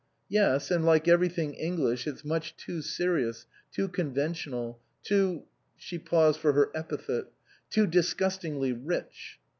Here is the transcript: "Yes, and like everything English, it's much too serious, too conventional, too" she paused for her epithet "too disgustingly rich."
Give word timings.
"Yes, 0.29 0.71
and 0.71 0.83
like 0.83 1.07
everything 1.07 1.53
English, 1.53 2.07
it's 2.07 2.25
much 2.25 2.57
too 2.57 2.81
serious, 2.81 3.45
too 3.71 3.87
conventional, 3.87 4.79
too" 5.03 5.43
she 5.77 5.99
paused 5.99 6.39
for 6.39 6.53
her 6.53 6.71
epithet 6.73 7.25
"too 7.69 7.85
disgustingly 7.85 8.73
rich." 8.73 9.37